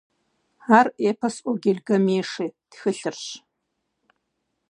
[0.77, 3.25] Ар «Эпос о Гильгамеше» тхылъырщ.